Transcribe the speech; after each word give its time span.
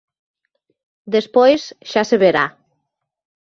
Despois, 1.15 1.61
xa 1.91 2.03
se 2.09 2.17
verá. 2.23 2.45